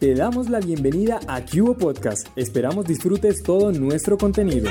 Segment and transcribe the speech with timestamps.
[0.00, 2.28] Te damos la bienvenida a Cubo Podcast.
[2.34, 4.70] Esperamos disfrutes todo nuestro contenido.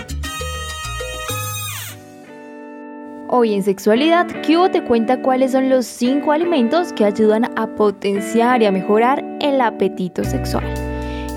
[3.28, 8.64] Hoy en Sexualidad, Cubo te cuenta cuáles son los 5 alimentos que ayudan a potenciar
[8.64, 10.66] y a mejorar el apetito sexual.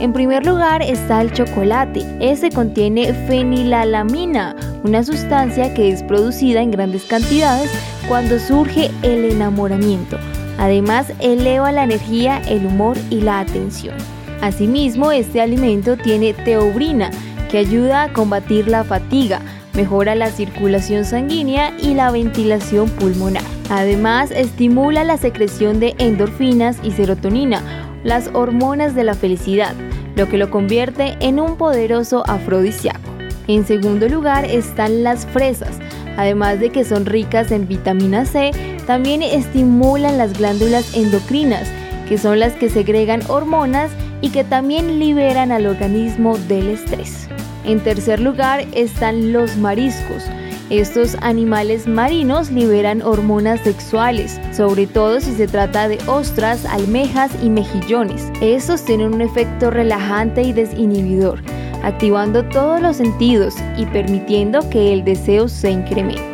[0.00, 2.00] En primer lugar está el chocolate.
[2.18, 7.70] Este contiene fenilalamina, una sustancia que es producida en grandes cantidades
[8.08, 10.16] cuando surge el enamoramiento.
[10.58, 13.96] Además, eleva la energía, el humor y la atención.
[14.40, 17.10] Asimismo, este alimento tiene teobrina,
[17.50, 19.40] que ayuda a combatir la fatiga,
[19.74, 23.42] mejora la circulación sanguínea y la ventilación pulmonar.
[23.70, 27.62] Además, estimula la secreción de endorfinas y serotonina,
[28.04, 29.74] las hormonas de la felicidad,
[30.16, 33.00] lo que lo convierte en un poderoso afrodisíaco.
[33.48, 35.78] En segundo lugar están las fresas.
[36.16, 38.50] Además de que son ricas en vitamina C,
[38.86, 41.68] también estimulan las glándulas endocrinas,
[42.08, 43.90] que son las que segregan hormonas
[44.20, 47.28] y que también liberan al organismo del estrés.
[47.64, 50.24] En tercer lugar están los mariscos.
[50.70, 57.50] Estos animales marinos liberan hormonas sexuales, sobre todo si se trata de ostras, almejas y
[57.50, 58.32] mejillones.
[58.40, 61.40] Estos tienen un efecto relajante y desinhibidor,
[61.82, 66.31] activando todos los sentidos y permitiendo que el deseo se incremente.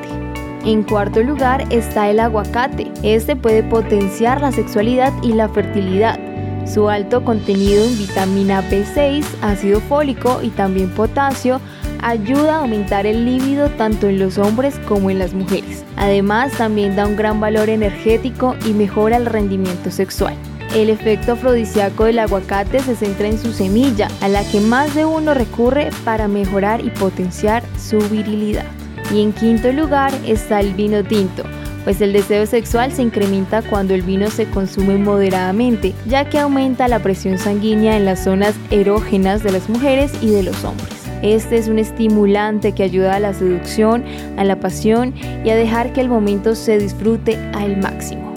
[0.69, 2.93] En cuarto lugar está el aguacate.
[3.03, 6.21] Este puede potenciar la sexualidad y la fertilidad
[6.67, 11.63] su alto contenido en vitamina B6, ácido fólico y también potasio
[12.03, 15.87] ayuda a aumentar el líbido tanto en los hombres como en las mujeres.
[15.97, 20.35] Además, también da un gran valor energético y mejora el rendimiento sexual.
[20.75, 25.07] El efecto afrodisíaco del aguacate se centra en su semilla, a la que más de
[25.07, 28.67] uno recurre para mejorar y potenciar su virilidad.
[29.13, 31.45] Y en quinto lugar está el vino tinto
[31.89, 36.87] pues el deseo sexual se incrementa cuando el vino se consume moderadamente, ya que aumenta
[36.87, 40.91] la presión sanguínea en las zonas erógenas de las mujeres y de los hombres.
[41.23, 44.05] Este es un estimulante que ayuda a la seducción,
[44.37, 45.15] a la pasión
[45.47, 48.35] y a dejar que el momento se disfrute al máximo.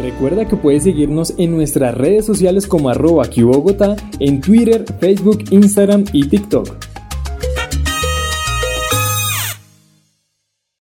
[0.00, 3.28] Recuerda que puedes seguirnos en nuestras redes sociales como arroba
[4.20, 6.87] en Twitter, Facebook, Instagram y TikTok.